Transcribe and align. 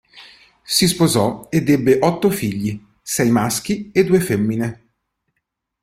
Si 0.65 0.87
sposò 0.87 1.47
ed 1.51 1.69
ebbe 1.69 1.99
otto 2.01 2.31
figli, 2.31 2.83
sei 3.03 3.29
maschi 3.29 3.91
e 3.91 4.03
due 4.03 4.19
femmine. 4.19 4.87